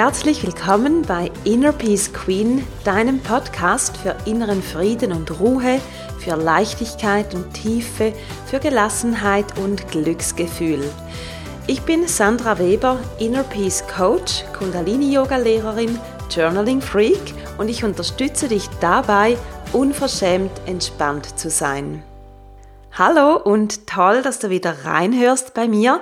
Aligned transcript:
Herzlich 0.00 0.44
willkommen 0.46 1.02
bei 1.02 1.28
Inner 1.42 1.72
Peace 1.72 2.12
Queen, 2.12 2.64
deinem 2.84 3.18
Podcast 3.18 3.96
für 3.96 4.14
inneren 4.26 4.62
Frieden 4.62 5.10
und 5.10 5.40
Ruhe, 5.40 5.80
für 6.20 6.36
Leichtigkeit 6.36 7.34
und 7.34 7.52
Tiefe, 7.52 8.12
für 8.46 8.60
Gelassenheit 8.60 9.58
und 9.58 9.90
Glücksgefühl. 9.90 10.88
Ich 11.66 11.82
bin 11.82 12.06
Sandra 12.06 12.60
Weber, 12.60 13.00
Inner 13.18 13.42
Peace 13.42 13.82
Coach, 13.88 14.44
Kundalini 14.56 15.12
Yoga 15.12 15.36
Lehrerin, 15.36 15.98
Journaling 16.30 16.80
Freak 16.80 17.34
und 17.58 17.68
ich 17.68 17.82
unterstütze 17.82 18.46
dich 18.46 18.68
dabei, 18.80 19.36
unverschämt 19.72 20.52
entspannt 20.66 21.36
zu 21.40 21.50
sein. 21.50 22.04
Hallo 22.92 23.34
und 23.34 23.88
toll, 23.88 24.22
dass 24.22 24.38
du 24.38 24.48
wieder 24.48 24.84
reinhörst 24.84 25.54
bei 25.54 25.66
mir. 25.66 26.00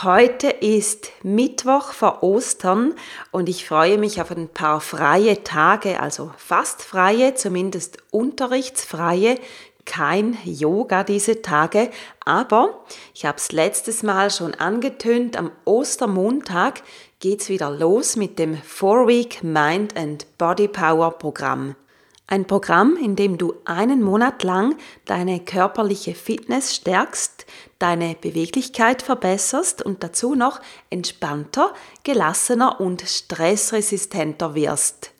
Heute 0.00 0.48
ist 0.48 1.10
Mittwoch 1.22 1.92
vor 1.92 2.22
Ostern 2.22 2.94
und 3.30 3.48
ich 3.50 3.68
freue 3.68 3.98
mich 3.98 4.22
auf 4.22 4.30
ein 4.30 4.48
paar 4.48 4.80
freie 4.80 5.44
Tage, 5.44 6.00
also 6.00 6.32
fast 6.38 6.82
freie, 6.82 7.34
zumindest 7.34 7.98
unterrichtsfreie, 8.10 9.38
kein 9.84 10.38
Yoga 10.44 11.04
diese 11.04 11.42
Tage, 11.42 11.90
aber 12.24 12.82
ich 13.14 13.26
habe 13.26 13.36
es 13.36 13.52
letztes 13.52 14.02
Mal 14.02 14.30
schon 14.30 14.54
angetönt, 14.54 15.36
am 15.36 15.52
Ostermontag 15.66 16.82
geht's 17.20 17.50
wieder 17.50 17.70
los 17.70 18.16
mit 18.16 18.38
dem 18.38 18.56
Four 18.56 19.06
Week 19.06 19.44
Mind 19.44 19.94
and 19.96 20.26
Body 20.38 20.68
Power 20.68 21.10
Programm. 21.18 21.76
Ein 22.32 22.46
Programm, 22.46 22.96
in 22.96 23.14
dem 23.14 23.36
du 23.36 23.52
einen 23.66 24.00
Monat 24.00 24.42
lang 24.42 24.76
deine 25.04 25.38
körperliche 25.38 26.14
Fitness 26.14 26.74
stärkst, 26.74 27.44
deine 27.78 28.16
Beweglichkeit 28.18 29.02
verbesserst 29.02 29.82
und 29.82 30.02
dazu 30.02 30.34
noch 30.34 30.58
entspannter, 30.88 31.74
gelassener 32.04 32.80
und 32.80 33.02
stressresistenter 33.02 34.54
wirst. 34.54 35.12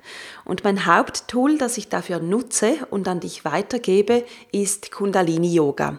Und 0.47 0.65
mein 0.65 0.87
Haupttool, 0.87 1.59
das 1.59 1.77
ich 1.77 1.91
dafür 1.91 2.19
nutze 2.19 2.87
und 2.89 3.07
an 3.07 3.21
dich 3.21 3.45
weitergebe, 3.45 4.25
ist 4.51 4.91
Kundalini 4.91 5.53
Yoga. 5.53 5.99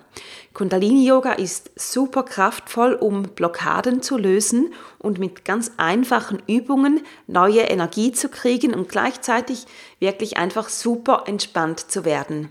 Kundalini 0.54 1.08
Yoga 1.08 1.34
ist 1.34 1.72
super 1.76 2.22
kraftvoll, 2.22 2.94
um 2.94 3.24
Blockaden 3.24 4.04
zu 4.04 4.18
lösen 4.18 4.72
und 5.00 5.18
mit 5.18 5.46
ganz 5.46 5.72
einfachen 5.78 6.44
Übungen 6.46 7.02
neue 7.26 7.62
Energie 7.62 8.12
zu 8.12 8.30
kriegen 8.30 8.76
und 8.76 8.88
gleichzeitig 8.88 9.66
wirklich 10.00 10.38
einfach 10.38 10.70
super 10.70 11.24
entspannt 11.26 11.92
zu 11.92 12.06
werden. 12.06 12.50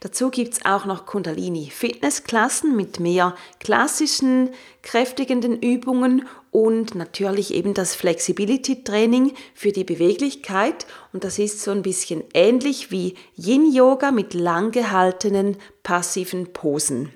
Dazu 0.00 0.30
gibt 0.30 0.54
es 0.54 0.64
auch 0.64 0.86
noch 0.86 1.04
Kundalini 1.04 1.68
Fitnessklassen 1.68 2.74
mit 2.74 3.00
mehr 3.00 3.34
klassischen, 3.60 4.50
kräftigenden 4.82 5.60
Übungen 5.60 6.26
und 6.50 6.94
natürlich 6.94 7.52
eben 7.52 7.74
das 7.74 7.94
Flexibility 7.94 8.82
Training 8.82 9.34
für 9.54 9.72
die 9.72 9.84
Beweglichkeit 9.84 10.86
und 11.12 11.22
das 11.22 11.38
ist 11.38 11.60
so 11.60 11.70
ein 11.70 11.82
bisschen 11.82 12.24
ähnlich 12.32 12.90
wie 12.90 13.14
Yin 13.36 13.70
Yoga 13.70 14.10
mit 14.10 14.32
lang 14.32 14.70
gehaltenen 14.70 15.58
passiven 15.82 16.54
Posen. 16.54 17.12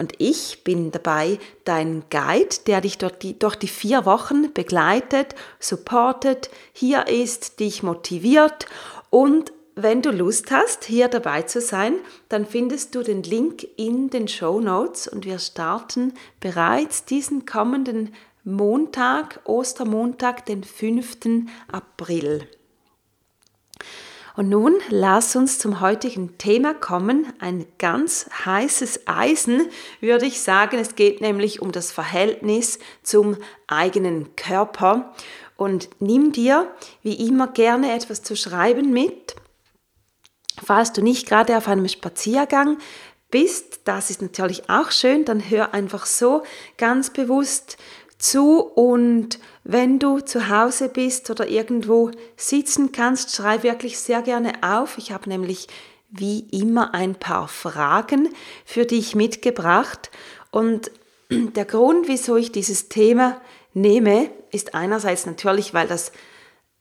Und 0.00 0.14
ich 0.16 0.64
bin 0.64 0.92
dabei 0.92 1.38
dein 1.66 2.04
Guide, 2.08 2.56
der 2.66 2.80
dich 2.80 2.96
durch 2.96 3.12
die, 3.18 3.38
durch 3.38 3.54
die 3.54 3.68
vier 3.68 4.06
Wochen 4.06 4.50
begleitet, 4.54 5.34
supportet, 5.58 6.48
hier 6.72 7.06
ist, 7.06 7.60
dich 7.60 7.82
motiviert 7.82 8.64
und 9.10 9.52
wenn 9.76 10.00
du 10.00 10.10
Lust 10.10 10.50
hast, 10.50 10.84
hier 10.84 11.08
dabei 11.08 11.42
zu 11.42 11.60
sein, 11.60 11.96
dann 12.30 12.46
findest 12.46 12.94
du 12.94 13.02
den 13.02 13.22
Link 13.22 13.66
in 13.76 14.08
den 14.08 14.26
Show 14.26 14.58
Notes 14.58 15.06
und 15.06 15.26
wir 15.26 15.38
starten 15.38 16.14
bereits 16.40 17.04
diesen 17.04 17.44
kommenden 17.44 18.14
Montag, 18.42 19.40
Ostermontag, 19.44 20.46
den 20.46 20.64
5. 20.64 21.46
April. 21.70 22.48
Und 24.40 24.48
nun 24.48 24.78
lass 24.88 25.36
uns 25.36 25.58
zum 25.58 25.80
heutigen 25.80 26.38
Thema 26.38 26.72
kommen. 26.72 27.30
Ein 27.40 27.66
ganz 27.76 28.24
heißes 28.46 29.00
Eisen, 29.06 29.68
würde 30.00 30.24
ich 30.24 30.40
sagen. 30.40 30.78
Es 30.78 30.94
geht 30.94 31.20
nämlich 31.20 31.60
um 31.60 31.72
das 31.72 31.92
Verhältnis 31.92 32.78
zum 33.02 33.36
eigenen 33.66 34.34
Körper. 34.36 35.12
Und 35.58 35.90
nimm 35.98 36.32
dir 36.32 36.74
wie 37.02 37.26
immer 37.26 37.48
gerne 37.48 37.92
etwas 37.94 38.22
zu 38.22 38.34
schreiben 38.34 38.94
mit. 38.94 39.36
Falls 40.64 40.94
du 40.94 41.02
nicht 41.02 41.28
gerade 41.28 41.54
auf 41.58 41.68
einem 41.68 41.86
Spaziergang 41.86 42.78
bist, 43.30 43.80
das 43.84 44.08
ist 44.08 44.22
natürlich 44.22 44.70
auch 44.70 44.90
schön, 44.90 45.26
dann 45.26 45.50
hör 45.50 45.74
einfach 45.74 46.06
so 46.06 46.44
ganz 46.78 47.10
bewusst 47.10 47.76
zu 48.20 48.60
und 48.60 49.38
wenn 49.64 49.98
du 49.98 50.20
zu 50.20 50.48
Hause 50.48 50.88
bist 50.88 51.30
oder 51.30 51.48
irgendwo 51.48 52.10
sitzen 52.36 52.92
kannst, 52.92 53.34
schreib 53.34 53.62
wirklich 53.62 53.98
sehr 53.98 54.22
gerne 54.22 54.52
auf. 54.62 54.98
Ich 54.98 55.10
habe 55.12 55.28
nämlich 55.28 55.66
wie 56.10 56.40
immer 56.50 56.94
ein 56.94 57.14
paar 57.14 57.48
Fragen 57.48 58.28
für 58.64 58.84
dich 58.84 59.14
mitgebracht 59.14 60.10
und 60.50 60.90
der 61.30 61.64
Grund, 61.64 62.08
wieso 62.08 62.36
ich 62.36 62.52
dieses 62.52 62.88
Thema 62.88 63.40
nehme, 63.72 64.30
ist 64.50 64.74
einerseits 64.74 65.26
natürlich, 65.26 65.72
weil 65.74 65.86
das 65.86 66.12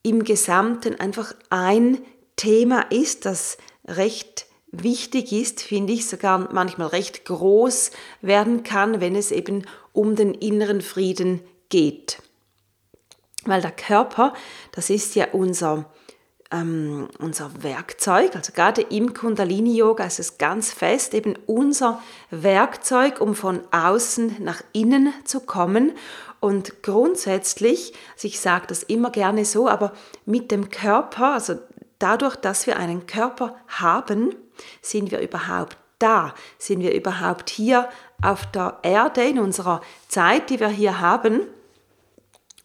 im 0.01 0.23
Gesamten 0.23 1.00
einfach 1.00 1.33
ein 1.50 2.00
Thema 2.35 2.81
ist, 2.89 3.25
das 3.25 3.57
recht 3.85 4.47
wichtig 4.72 5.31
ist, 5.31 5.62
finde 5.62 5.94
ich, 5.94 6.07
sogar 6.07 6.52
manchmal 6.53 6.88
recht 6.88 7.25
groß 7.25 7.91
werden 8.22 8.63
kann, 8.63 9.02
wenn 9.02 9.16
es 9.16 9.31
eben 9.31 9.66
um 9.94 10.16
den 10.16 10.34
inneren 10.34 10.81
Frieden 10.81 11.41
geht. 11.69 12.22
Weil 13.46 13.62
der 13.62 13.72
Körper, 13.72 14.34
das 14.72 14.90
ist 14.90 15.16
ja 15.16 15.28
unser, 15.31 15.85
ähm, 16.52 17.07
unser 17.19 17.63
Werkzeug, 17.63 18.35
also 18.35 18.52
gerade 18.53 18.81
im 18.81 19.13
Kundalini-Yoga 19.13 20.03
ist 20.03 20.19
es 20.19 20.38
ganz 20.38 20.72
fest, 20.72 21.13
eben 21.13 21.36
unser 21.46 22.01
Werkzeug, 22.30 23.22
um 23.22 23.36
von 23.36 23.62
außen 23.72 24.38
nach 24.40 24.62
innen 24.74 25.13
zu 25.24 25.41
kommen. 25.41 25.94
Und 26.41 26.84
grundsätzlich, 26.84 27.94
also 28.13 28.28
ich 28.28 28.40
sage 28.40 28.68
das 28.68 28.84
immer 28.84 29.09
gerne 29.09 29.46
so, 29.46 29.68
aber 29.68 29.94
mit 30.25 30.51
dem 30.51 30.69
Körper, 30.69 31.34
also 31.34 31.56
dadurch, 31.97 32.36
dass 32.38 32.66
wir 32.66 32.78
einen 32.78 33.07
Körper 33.07 33.56
haben, 33.68 34.36
sind 34.81 35.11
wir 35.11 35.19
überhaupt 35.19 35.77
da, 35.99 36.33
sind 36.57 36.81
wir 36.81 36.93
überhaupt 36.93 37.49
hier 37.49 37.89
auf 38.21 38.45
der 38.51 38.79
Erde 38.83 39.23
in 39.23 39.39
unserer 39.39 39.81
Zeit, 40.07 40.49
die 40.49 40.59
wir 40.59 40.69
hier 40.69 40.99
haben. 40.99 41.41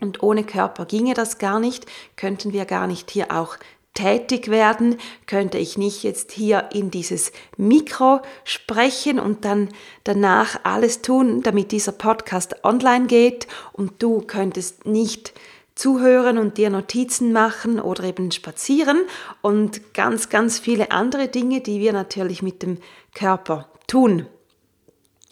Und 0.00 0.22
ohne 0.22 0.44
Körper 0.44 0.86
ginge 0.86 1.14
das 1.14 1.38
gar 1.38 1.60
nicht, 1.60 1.86
könnten 2.16 2.52
wir 2.52 2.64
gar 2.64 2.86
nicht 2.86 3.10
hier 3.10 3.30
auch 3.32 3.56
tätig 3.94 4.48
werden, 4.48 4.96
könnte 5.26 5.56
ich 5.56 5.78
nicht 5.78 6.02
jetzt 6.02 6.32
hier 6.32 6.68
in 6.72 6.90
dieses 6.90 7.32
Mikro 7.56 8.20
sprechen 8.42 9.20
und 9.20 9.44
dann 9.44 9.68
danach 10.02 10.58
alles 10.64 11.00
tun, 11.00 11.42
damit 11.42 11.70
dieser 11.70 11.92
Podcast 11.92 12.64
online 12.64 13.06
geht? 13.06 13.46
Und 13.72 14.02
du 14.02 14.20
könntest 14.20 14.84
nicht 14.84 15.32
zuhören 15.74 16.38
und 16.38 16.56
dir 16.56 16.70
Notizen 16.70 17.32
machen 17.32 17.80
oder 17.80 18.04
eben 18.04 18.30
spazieren 18.30 19.02
und 19.42 19.94
ganz, 19.94 20.28
ganz 20.28 20.58
viele 20.58 20.90
andere 20.90 21.28
Dinge, 21.28 21.60
die 21.60 21.80
wir 21.80 21.92
natürlich 21.92 22.42
mit 22.42 22.62
dem 22.62 22.78
Körper 23.14 23.68
tun. 23.86 24.26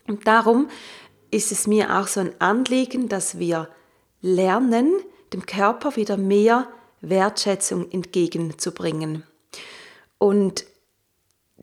Und 0.08 0.26
darum 0.26 0.68
ist 1.30 1.52
es 1.52 1.66
mir 1.66 1.98
auch 1.98 2.08
so 2.08 2.20
ein 2.20 2.32
Anliegen, 2.40 3.08
dass 3.08 3.38
wir 3.38 3.68
lernen, 4.20 4.92
dem 5.32 5.46
Körper 5.46 5.96
wieder 5.96 6.16
mehr 6.16 6.68
Wertschätzung 7.00 7.90
entgegenzubringen. 7.90 9.24
Und 10.18 10.66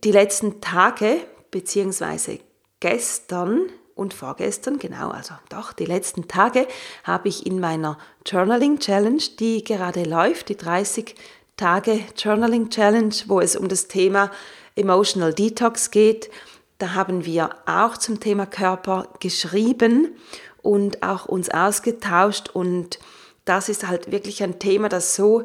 die 0.04 0.12
letzten 0.12 0.62
Tage, 0.62 1.18
beziehungsweise 1.52 2.40
gestern, 2.80 3.70
und 4.00 4.13
vorgestern, 4.13 4.80
genau, 4.80 5.10
also 5.10 5.36
doch, 5.50 5.74
die 5.74 5.86
letzten 5.86 6.28
Tage 6.28 6.68
habe 7.04 7.28
ich 7.28 7.46
in 7.46 7.60
meiner 7.60 7.98
Journaling 8.25 8.80
Challenge, 8.80 9.22
die 9.40 9.63
gerade 9.63 10.04
läuft, 10.04 10.50
die 10.50 10.57
30 10.57 11.16
Tage 11.57 12.00
Journaling 12.18 12.69
Challenge, 12.69 13.13
wo 13.28 13.42
es 13.42 13.56
um 13.56 13.68
das 13.68 13.88
Thema 13.88 14.31
Emotional 14.75 15.34
Detox 15.34 15.92
geht, 15.92 16.31
da 16.78 16.94
haben 16.94 17.25
wir 17.25 17.50
auch 17.66 17.98
zum 17.98 18.22
Thema 18.22 18.46
Körper 18.46 19.10
geschrieben 19.19 20.16
und 20.62 21.04
auch 21.04 21.25
uns 21.25 21.50
ausgetauscht. 21.50 22.50
Und 22.50 23.00
das 23.44 23.68
ist 23.68 23.86
halt 23.86 24.13
wirklich 24.13 24.42
ein 24.42 24.60
Thema, 24.60 24.88
das 24.88 25.13
so 25.13 25.44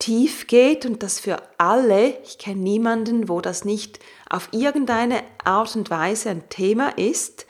tief 0.00 0.48
geht 0.48 0.84
und 0.84 1.04
das 1.04 1.20
für 1.20 1.36
alle, 1.58 2.18
ich 2.24 2.38
kenne 2.38 2.60
niemanden, 2.60 3.28
wo 3.28 3.40
das 3.40 3.64
nicht 3.64 4.00
auf 4.28 4.48
irgendeine 4.50 5.22
Art 5.44 5.76
und 5.76 5.88
Weise 5.90 6.30
ein 6.30 6.48
Thema 6.48 6.98
ist 6.98 7.46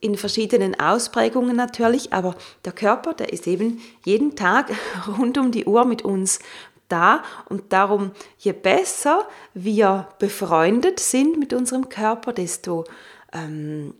in 0.00 0.16
verschiedenen 0.16 0.78
Ausprägungen 0.80 1.56
natürlich, 1.56 2.12
aber 2.12 2.34
der 2.64 2.72
Körper, 2.72 3.14
der 3.14 3.32
ist 3.32 3.46
eben 3.46 3.80
jeden 4.04 4.34
Tag 4.34 4.70
rund 5.18 5.38
um 5.38 5.52
die 5.52 5.66
Uhr 5.66 5.84
mit 5.84 6.02
uns 6.02 6.38
da 6.88 7.22
und 7.48 7.72
darum, 7.72 8.12
je 8.38 8.52
besser 8.52 9.28
wir 9.54 10.08
befreundet 10.18 11.00
sind 11.00 11.38
mit 11.38 11.52
unserem 11.52 11.88
Körper, 11.88 12.32
desto, 12.32 12.84
ähm, 13.32 13.94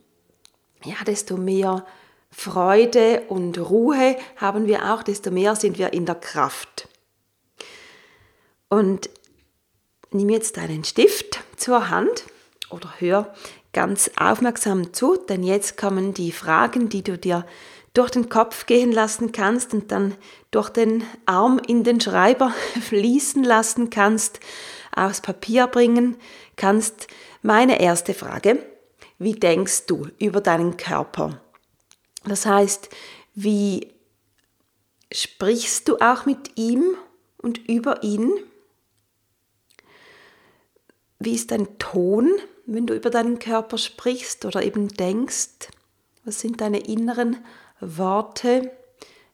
ja, 0.84 0.96
desto 1.06 1.36
mehr 1.36 1.84
Freude 2.30 3.24
und 3.28 3.58
Ruhe 3.58 4.16
haben 4.36 4.66
wir 4.66 4.92
auch, 4.92 5.02
desto 5.02 5.30
mehr 5.30 5.56
sind 5.56 5.78
wir 5.78 5.92
in 5.92 6.06
der 6.06 6.14
Kraft. 6.14 6.88
Und 8.68 9.10
nimm 10.10 10.28
jetzt 10.30 10.56
deinen 10.56 10.84
Stift 10.84 11.40
zur 11.56 11.90
Hand 11.90 12.24
oder 12.70 12.94
hör 12.98 13.34
ganz 13.72 14.10
aufmerksam 14.16 14.92
zu, 14.92 15.16
denn 15.16 15.42
jetzt 15.42 15.76
kommen 15.76 16.14
die 16.14 16.32
Fragen, 16.32 16.88
die 16.88 17.02
du 17.02 17.16
dir 17.16 17.46
durch 17.94 18.10
den 18.10 18.28
Kopf 18.28 18.66
gehen 18.66 18.92
lassen 18.92 19.32
kannst 19.32 19.74
und 19.74 19.90
dann 19.90 20.14
durch 20.50 20.70
den 20.70 21.04
Arm 21.26 21.60
in 21.66 21.84
den 21.84 22.00
Schreiber 22.00 22.52
fließen 22.80 23.42
lassen 23.44 23.90
kannst, 23.90 24.40
aufs 24.94 25.20
Papier 25.20 25.66
bringen 25.66 26.16
kannst. 26.56 27.08
Meine 27.42 27.80
erste 27.80 28.14
Frage, 28.14 28.64
wie 29.18 29.32
denkst 29.32 29.86
du 29.86 30.08
über 30.18 30.40
deinen 30.40 30.76
Körper? 30.76 31.40
Das 32.24 32.46
heißt, 32.46 32.90
wie 33.34 33.92
sprichst 35.12 35.88
du 35.88 35.96
auch 35.98 36.26
mit 36.26 36.56
ihm 36.56 36.96
und 37.38 37.58
über 37.68 38.02
ihn? 38.02 38.32
Wie 41.18 41.34
ist 41.34 41.50
dein 41.50 41.78
Ton, 41.78 42.30
wenn 42.74 42.86
du 42.86 42.94
über 42.94 43.10
deinen 43.10 43.40
Körper 43.40 43.78
sprichst 43.78 44.44
oder 44.44 44.62
eben 44.62 44.88
denkst? 44.88 45.68
Was 46.24 46.40
sind 46.40 46.60
deine 46.60 46.78
inneren 46.78 47.44
Worte, 47.80 48.70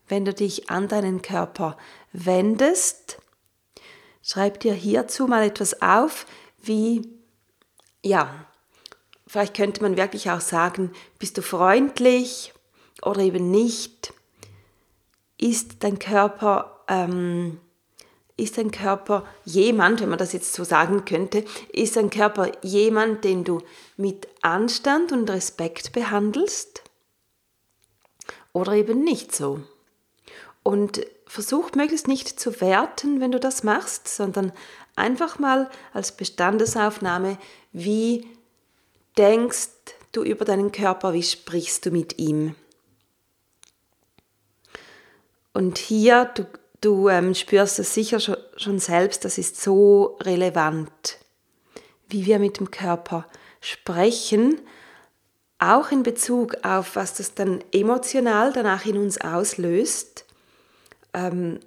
wenn 0.08 0.24
du 0.24 0.32
dich 0.32 0.70
an 0.70 0.88
deinen 0.88 1.20
Körper 1.20 1.76
wendest? 2.12 3.18
Schreib 4.22 4.60
dir 4.60 4.72
hierzu 4.72 5.26
mal 5.26 5.44
etwas 5.44 5.82
auf, 5.82 6.26
wie, 6.62 7.08
ja, 8.02 8.46
vielleicht 9.26 9.54
könnte 9.54 9.82
man 9.82 9.98
wirklich 9.98 10.30
auch 10.30 10.40
sagen, 10.40 10.92
bist 11.18 11.36
du 11.36 11.42
freundlich 11.42 12.54
oder 13.02 13.20
eben 13.20 13.50
nicht? 13.50 14.14
Ist 15.36 15.84
dein 15.84 15.98
Körper 15.98 16.84
ähm, 16.88 17.60
ist 18.36 18.58
dein 18.58 18.70
Körper 18.70 19.26
jemand, 19.44 20.00
wenn 20.00 20.10
man 20.10 20.18
das 20.18 20.32
jetzt 20.32 20.52
so 20.52 20.64
sagen 20.64 21.04
könnte, 21.04 21.44
ist 21.72 21.96
dein 21.96 22.10
Körper 22.10 22.52
jemand, 22.62 23.24
den 23.24 23.44
du 23.44 23.62
mit 23.96 24.28
Anstand 24.42 25.12
und 25.12 25.30
Respekt 25.30 25.92
behandelst? 25.92 26.82
Oder 28.52 28.72
eben 28.72 29.02
nicht 29.02 29.34
so? 29.34 29.60
Und 30.62 31.06
versuch 31.26 31.72
möglichst 31.74 32.08
nicht 32.08 32.38
zu 32.38 32.60
werten, 32.60 33.20
wenn 33.20 33.32
du 33.32 33.40
das 33.40 33.62
machst, 33.62 34.08
sondern 34.08 34.52
einfach 34.96 35.38
mal 35.38 35.70
als 35.92 36.12
Bestandesaufnahme, 36.16 37.38
wie 37.72 38.26
denkst 39.16 39.68
du 40.12 40.22
über 40.22 40.44
deinen 40.44 40.72
Körper, 40.72 41.12
wie 41.12 41.22
sprichst 41.22 41.86
du 41.86 41.90
mit 41.90 42.18
ihm? 42.18 42.54
Und 45.52 45.78
hier, 45.78 46.26
du 46.34 46.46
Du 46.86 47.08
ähm, 47.08 47.34
spürst 47.34 47.80
es 47.80 47.94
sicher 47.94 48.20
schon, 48.20 48.78
selbst, 48.78 49.24
das 49.24 49.38
ist 49.38 49.60
so 49.60 50.16
relevant, 50.22 51.18
wie 52.08 52.26
wir 52.26 52.38
mit 52.38 52.60
dem 52.60 52.70
Körper 52.70 53.26
sprechen, 53.60 54.60
auch 55.58 55.90
in 55.90 56.04
Bezug 56.04 56.58
auf, 56.62 56.94
was 56.94 57.14
das 57.14 57.34
dann 57.34 57.58
emotional 57.72 58.52
danach 58.52 58.86
in 58.86 58.98
uns 58.98 59.20
auslöst. 59.20 60.26
Ähm, 61.12 61.58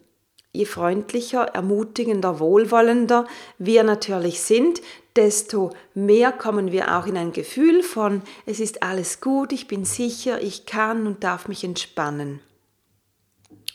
je 0.54 0.63
freundlicher, 0.63 1.48
ermutigender, 1.48 2.39
wohlwollender 2.39 3.27
wir 3.57 3.83
natürlich 3.83 4.39
sind, 4.39 4.81
desto 5.18 5.71
mehr 5.94 6.31
kommen 6.31 6.71
wir 6.71 6.98
auch 6.98 7.07
in 7.07 7.18
ein 7.18 7.33
Gefühl 7.33 7.83
von, 7.83 8.21
es 8.45 8.62
ist 8.62 8.83
alles 8.83 9.19
gut, 9.19 9.51
ich 9.51 9.68
bin 9.68 9.83
sicher, 9.83 10.42
ich 10.42 10.66
kann 10.66 11.06
und 11.07 11.25
darf 11.25 11.50
mich 11.50 11.66
entspannen. 11.66 12.39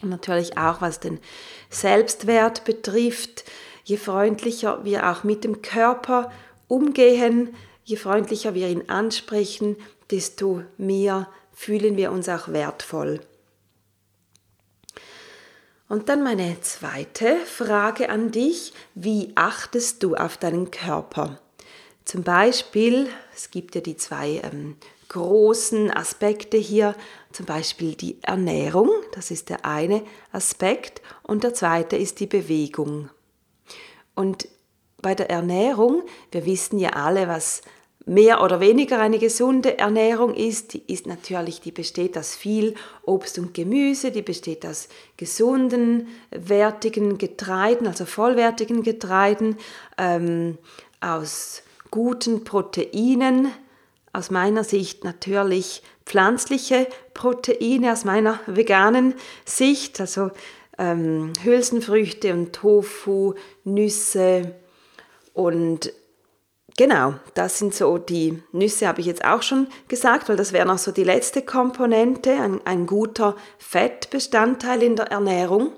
Und 0.04 0.10
natürlich 0.10 0.58
auch 0.58 0.82
was 0.82 1.00
den 1.00 1.18
Selbstwert 1.70 2.64
betrifft, 2.64 3.44
je 3.84 3.96
freundlicher 3.96 4.84
wir 4.84 5.10
auch 5.10 5.24
mit 5.24 5.44
dem 5.44 5.62
Körper 5.62 6.30
umgehen, 6.68 7.54
je 7.84 7.96
freundlicher 7.96 8.54
wir 8.54 8.68
ihn 8.68 8.90
ansprechen, 8.90 9.76
desto 10.10 10.62
mehr 10.76 11.26
fühlen 11.54 11.96
wir 11.96 12.12
uns 12.12 12.28
auch 12.28 12.48
wertvoll. 12.48 13.20
Und 15.88 16.10
dann 16.10 16.22
meine 16.22 16.60
zweite 16.60 17.36
Frage 17.46 18.10
an 18.10 18.30
dich, 18.30 18.74
wie 18.94 19.32
achtest 19.36 20.02
du 20.02 20.16
auf 20.16 20.36
deinen 20.36 20.70
Körper? 20.70 21.38
Zum 22.04 22.22
Beispiel, 22.22 23.08
es 23.34 23.50
gibt 23.50 23.74
ja 23.74 23.80
die 23.80 23.96
zwei 23.96 24.42
ähm, 24.44 24.76
großen 25.08 25.90
Aspekte 25.90 26.56
hier, 26.56 26.94
zum 27.34 27.46
Beispiel 27.46 27.94
die 27.94 28.22
Ernährung, 28.22 28.90
das 29.12 29.30
ist 29.30 29.48
der 29.48 29.64
eine 29.64 30.02
Aspekt, 30.32 31.02
und 31.22 31.44
der 31.44 31.52
zweite 31.52 31.96
ist 31.96 32.20
die 32.20 32.26
Bewegung. 32.26 33.10
Und 34.14 34.48
bei 35.02 35.14
der 35.14 35.30
Ernährung, 35.30 36.02
wir 36.30 36.46
wissen 36.46 36.78
ja 36.78 36.90
alle, 36.90 37.28
was 37.28 37.62
mehr 38.06 38.42
oder 38.42 38.60
weniger 38.60 39.00
eine 39.00 39.18
gesunde 39.18 39.78
Ernährung 39.78 40.34
ist, 40.34 40.74
die 40.74 40.82
ist 40.86 41.06
natürlich, 41.06 41.60
die 41.60 41.72
besteht 41.72 42.16
aus 42.18 42.34
viel 42.34 42.74
Obst 43.02 43.38
und 43.38 43.54
Gemüse, 43.54 44.10
die 44.10 44.22
besteht 44.22 44.64
aus 44.66 44.88
gesunden, 45.16 46.08
wertigen 46.30 47.18
Getreiden, 47.18 47.86
also 47.86 48.04
vollwertigen 48.04 48.82
Getreiden, 48.82 49.56
ähm, 49.98 50.58
aus 51.00 51.62
guten 51.90 52.44
Proteinen, 52.44 53.50
aus 54.14 54.30
meiner 54.30 54.64
Sicht 54.64 55.04
natürlich 55.04 55.82
pflanzliche 56.06 56.86
Proteine, 57.12 57.92
aus 57.92 58.04
meiner 58.04 58.40
veganen 58.46 59.14
Sicht, 59.44 60.00
also 60.00 60.30
ähm, 60.78 61.32
Hülsenfrüchte 61.42 62.32
und 62.32 62.54
Tofu, 62.54 63.34
Nüsse 63.64 64.54
und 65.34 65.92
genau, 66.76 67.14
das 67.34 67.58
sind 67.58 67.74
so 67.74 67.98
die 67.98 68.42
Nüsse, 68.52 68.86
habe 68.86 69.00
ich 69.00 69.06
jetzt 69.06 69.24
auch 69.24 69.42
schon 69.42 69.66
gesagt, 69.88 70.28
weil 70.28 70.36
das 70.36 70.52
wäre 70.52 70.66
noch 70.66 70.78
so 70.78 70.92
die 70.92 71.04
letzte 71.04 71.42
Komponente, 71.42 72.32
ein, 72.32 72.60
ein 72.64 72.86
guter 72.86 73.36
Fettbestandteil 73.58 74.82
in 74.82 74.96
der 74.96 75.06
Ernährung. 75.06 75.72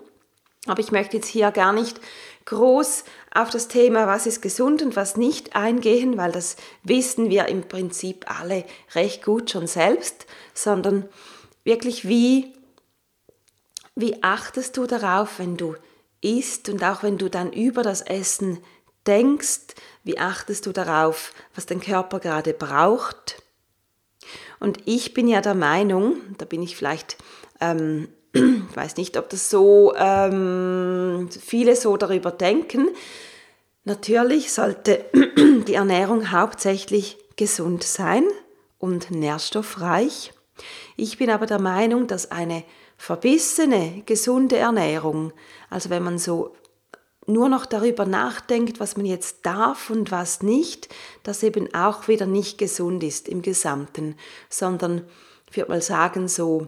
Aber 0.66 0.80
ich 0.80 0.92
möchte 0.92 1.16
jetzt 1.16 1.28
hier 1.28 1.52
gar 1.52 1.72
nicht 1.72 2.00
groß 2.44 3.04
auf 3.36 3.50
das 3.50 3.68
Thema, 3.68 4.06
was 4.06 4.26
ist 4.26 4.42
gesund 4.42 4.82
und 4.82 4.96
was 4.96 5.16
nicht 5.16 5.54
eingehen, 5.56 6.16
weil 6.16 6.32
das 6.32 6.56
wissen 6.82 7.30
wir 7.30 7.46
im 7.46 7.62
Prinzip 7.68 8.24
alle 8.28 8.64
recht 8.94 9.24
gut 9.24 9.50
schon 9.50 9.66
selbst, 9.66 10.26
sondern 10.54 11.08
wirklich, 11.64 12.08
wie, 12.08 12.52
wie 13.94 14.22
achtest 14.22 14.76
du 14.76 14.86
darauf, 14.86 15.38
wenn 15.38 15.56
du 15.56 15.74
isst 16.20 16.68
und 16.68 16.82
auch 16.82 17.02
wenn 17.02 17.18
du 17.18 17.28
dann 17.28 17.52
über 17.52 17.82
das 17.82 18.00
Essen 18.00 18.58
denkst, 19.06 19.74
wie 20.02 20.18
achtest 20.18 20.66
du 20.66 20.72
darauf, 20.72 21.32
was 21.54 21.66
dein 21.66 21.80
Körper 21.80 22.20
gerade 22.20 22.54
braucht? 22.54 23.42
Und 24.58 24.78
ich 24.86 25.14
bin 25.14 25.28
ja 25.28 25.40
der 25.40 25.54
Meinung, 25.54 26.16
da 26.38 26.44
bin 26.44 26.62
ich 26.62 26.76
vielleicht 26.76 27.16
ähm, 27.60 28.08
ich 28.36 28.76
weiß 28.76 28.96
nicht, 28.96 29.16
ob 29.16 29.28
das 29.30 29.50
so 29.50 29.94
ähm, 29.96 31.28
viele 31.30 31.76
so 31.76 31.96
darüber 31.96 32.30
denken, 32.30 32.88
Natürlich 33.86 34.52
sollte 34.52 35.04
die 35.14 35.74
Ernährung 35.74 36.32
hauptsächlich 36.32 37.18
gesund 37.36 37.84
sein 37.84 38.24
und 38.78 39.12
nährstoffreich. 39.12 40.32
Ich 40.96 41.18
bin 41.18 41.30
aber 41.30 41.46
der 41.46 41.60
Meinung, 41.60 42.08
dass 42.08 42.32
eine 42.32 42.64
verbissene, 42.96 44.02
gesunde 44.04 44.56
Ernährung, 44.56 45.32
also 45.70 45.88
wenn 45.88 46.02
man 46.02 46.18
so 46.18 46.56
nur 47.28 47.48
noch 47.48 47.64
darüber 47.64 48.06
nachdenkt, 48.06 48.80
was 48.80 48.96
man 48.96 49.06
jetzt 49.06 49.46
darf 49.46 49.88
und 49.88 50.10
was 50.10 50.42
nicht, 50.42 50.92
das 51.22 51.44
eben 51.44 51.72
auch 51.72 52.08
wieder 52.08 52.26
nicht 52.26 52.58
gesund 52.58 53.04
ist 53.04 53.28
im 53.28 53.40
Gesamten, 53.40 54.16
sondern 54.48 55.06
ich 55.48 55.56
würde 55.56 55.70
mal 55.70 55.82
sagen, 55.82 56.26
so 56.26 56.66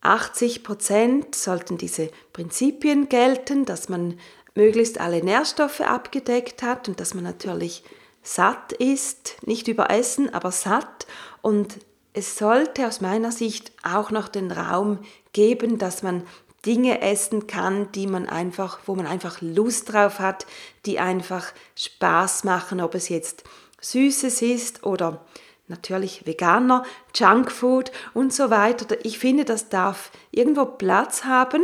80 0.00 0.64
Prozent 0.64 1.34
sollten 1.34 1.78
diese 1.78 2.10
Prinzipien 2.32 3.08
gelten, 3.08 3.64
dass 3.64 3.88
man 3.88 4.18
möglichst 4.56 5.00
alle 5.00 5.22
Nährstoffe 5.22 5.80
abgedeckt 5.80 6.62
hat 6.62 6.88
und 6.88 6.98
dass 6.98 7.14
man 7.14 7.24
natürlich 7.24 7.84
satt 8.22 8.72
ist, 8.72 9.36
nicht 9.46 9.68
überessen, 9.68 10.34
aber 10.34 10.50
satt. 10.50 11.06
Und 11.42 11.78
es 12.12 12.36
sollte 12.36 12.86
aus 12.86 13.00
meiner 13.00 13.30
Sicht 13.30 13.72
auch 13.82 14.10
noch 14.10 14.28
den 14.28 14.50
Raum 14.50 14.98
geben, 15.32 15.78
dass 15.78 16.02
man 16.02 16.24
Dinge 16.64 17.00
essen 17.02 17.46
kann, 17.46 17.92
die 17.92 18.08
man 18.08 18.28
einfach, 18.28 18.80
wo 18.86 18.96
man 18.96 19.06
einfach 19.06 19.40
Lust 19.40 19.92
drauf 19.92 20.18
hat, 20.18 20.46
die 20.84 20.98
einfach 20.98 21.52
Spaß 21.76 22.42
machen, 22.42 22.80
ob 22.80 22.96
es 22.96 23.08
jetzt 23.08 23.44
Süßes 23.80 24.42
ist 24.42 24.84
oder 24.84 25.24
natürlich 25.68 26.26
veganer, 26.26 26.84
Junkfood 27.14 27.92
und 28.14 28.32
so 28.32 28.50
weiter. 28.50 28.96
Ich 29.04 29.18
finde, 29.18 29.44
das 29.44 29.68
darf 29.68 30.10
irgendwo 30.32 30.64
Platz 30.64 31.24
haben 31.24 31.62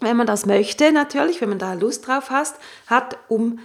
wenn 0.00 0.16
man 0.16 0.26
das 0.26 0.46
möchte, 0.46 0.92
natürlich, 0.92 1.40
wenn 1.40 1.48
man 1.48 1.58
da 1.58 1.72
Lust 1.74 2.06
drauf 2.06 2.30
hat, 2.30 2.54
hat, 2.86 3.18
um 3.28 3.58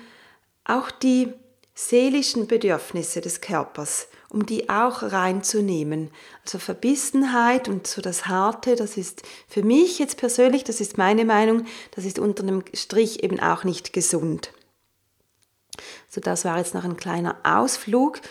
auch 0.66 0.90
die 0.92 1.34
seelischen 1.76 2.48
Bedürfnisse 2.48 3.22
des 3.22 3.42
Körpers, 3.42 4.08
um 4.30 4.46
die 4.46 4.70
auch 4.70 5.04
reinzunehmen. 5.04 6.12
Also 6.44 6.60
Verbissenheit 6.60 7.68
und 7.68 7.88
so 7.88 8.02
das 8.02 8.28
Harte, 8.28 8.76
das 8.76 8.98
ist 8.98 9.24
für 9.48 9.64
mich 9.64 10.00
jetzt 10.00 10.18
persönlich, 10.18 10.64
das 10.64 10.82
ist 10.82 10.98
meine 10.98 11.26
Meinung, 11.26 11.66
das 11.92 12.06
ist 12.06 12.20
unter 12.20 12.44
einem 12.44 12.64
Strich 12.74 13.24
eben 13.24 13.40
auch 13.40 13.64
nicht 13.64 13.94
gesund. 13.94 14.52
So, 16.10 16.22
das 16.22 16.46
war 16.46 16.60
jetzt 16.60 16.76
noch 16.76 16.84
ein 16.84 16.98
kleiner 16.98 17.38
Ausflug 17.44 18.22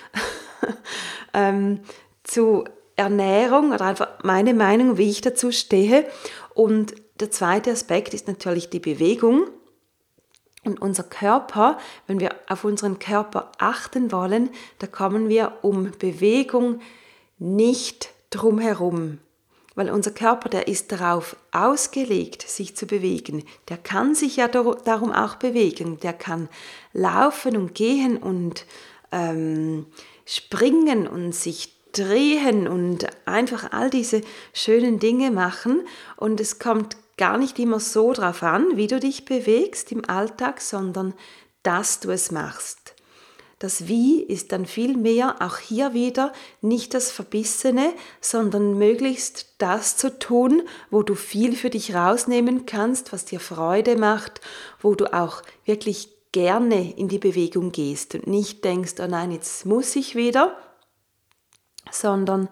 ähm, 1.35 1.81
zu 2.23 2.65
Ernährung 2.95 3.73
oder 3.73 3.87
einfach 3.87 4.09
meine 4.23 4.55
Meinung, 4.55 4.99
wie 4.99 5.11
ich 5.11 5.21
dazu 5.21 5.51
stehe. 5.51 6.07
Und 6.55 6.95
der 7.23 7.31
zweite 7.31 7.71
Aspekt 7.71 8.13
ist 8.15 8.27
natürlich 8.27 8.69
die 8.69 8.81
Bewegung. 8.81 9.47
Und 10.65 10.81
unser 10.81 11.05
Körper, 11.05 11.79
wenn 12.07 12.21
wir 12.21 12.35
auf 12.49 12.65
unseren 12.65 12.99
Körper 12.99 13.51
achten 13.59 14.13
wollen, 14.13 14.51
da 14.79 14.87
kommen 14.87 15.29
wir 15.29 15.59
um 15.63 15.93
Bewegung 15.99 16.81
nicht 17.39 18.11
drum 18.31 18.59
herum. 18.59 19.19
Weil 19.75 19.91
unser 19.91 20.11
Körper, 20.11 20.49
der 20.49 20.69
ist 20.69 20.93
darauf 20.93 21.37
ausgelegt, 21.51 22.43
sich 22.43 22.77
zu 22.77 22.87
bewegen. 22.87 23.45
Der 23.69 23.79
kann 23.79 24.15
sich 24.15 24.37
ja 24.37 24.49
darum 24.49 25.13
auch 25.13 25.37
bewegen. 25.37 25.99
Der 26.01 26.13
kann 26.13 26.49
laufen 26.93 27.57
und 27.57 27.75
gehen 27.75 28.17
und 28.17 28.67
ähm, 29.13 29.87
springen 30.27 31.07
und 31.07 31.35
sich 31.35 31.73
drehen 31.93 32.69
und 32.69 33.07
einfach 33.27 33.73
all 33.73 33.91
diese 33.91 34.23
schönen 34.53 34.99
Dinge 34.99 35.31
machen. 35.31 35.87
Und 36.17 36.41
es 36.41 36.59
kommt 36.59 36.97
gar 37.17 37.39
nicht 37.39 37.59
immer 37.59 37.81
so 37.81 38.13
drauf 38.13 38.43
an, 38.43 38.77
wie 38.77 38.87
du 38.87 39.01
dich 39.01 39.25
bewegst 39.25 39.93
im 39.93 40.09
Alltag, 40.09 40.61
sondern 40.61 41.15
dass 41.63 42.01
du 42.01 42.11
es 42.11 42.31
machst. 42.31 42.95
Das 43.63 43.87
Wie 43.87 44.21
ist 44.21 44.51
dann 44.51 44.67
viel 44.67 44.97
mehr 44.97 45.37
auch 45.39 45.59
hier 45.59 45.95
wieder 45.95 46.33
nicht 46.63 46.95
das 46.95 47.13
Verbissene, 47.13 47.93
sondern 48.21 48.77
möglichst 48.77 49.55
das 49.59 49.97
zu 49.97 50.19
tun, 50.19 50.63
wo 50.91 51.05
du 51.05 51.15
viel 51.15 51.55
für 51.55 51.71
dich 51.71 51.95
rausnehmen 51.95 52.67
kannst, 52.67 53.13
was 53.13 53.25
dir 53.25 53.39
Freude 53.39 53.95
macht, 53.95 54.41
wo 54.81 54.97
du 54.97 55.15
auch 55.15 55.43
wirklich 55.65 56.09
gerne 56.33 56.93
in 56.97 57.07
die 57.07 57.21
Bewegung 57.21 57.71
gehst 57.71 58.17
und 58.17 58.27
nicht 58.27 58.65
denkst, 58.65 58.95
oh 58.99 59.07
nein, 59.07 59.31
jetzt 59.31 59.65
muss 59.65 59.95
ich 59.95 60.17
wieder, 60.17 60.57
sondern 61.93 62.49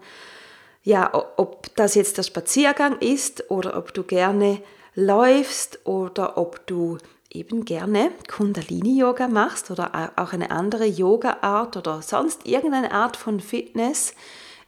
ja, 0.83 1.11
ob 1.37 1.75
das 1.75 1.95
jetzt 1.95 2.17
der 2.17 2.23
Spaziergang 2.23 2.97
ist 2.99 3.49
oder 3.51 3.77
ob 3.77 3.93
du 3.93 4.03
gerne 4.03 4.61
läufst 4.95 5.85
oder 5.85 6.37
ob 6.37 6.65
du 6.67 6.97
eben 7.29 7.63
gerne 7.65 8.11
Kundalini-Yoga 8.29 9.27
machst 9.27 9.71
oder 9.71 10.13
auch 10.17 10.33
eine 10.33 10.51
andere 10.51 10.85
Yoga-Art 10.85 11.77
oder 11.77 12.01
sonst 12.01 12.45
irgendeine 12.45 12.91
Art 12.91 13.15
von 13.15 13.39
Fitness. 13.39 14.13